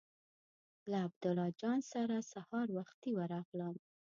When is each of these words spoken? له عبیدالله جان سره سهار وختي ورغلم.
له 0.89 0.97
عبیدالله 1.05 1.47
جان 1.61 1.79
سره 1.91 2.15
سهار 2.33 2.67
وختي 2.77 3.11
ورغلم. 3.15 3.75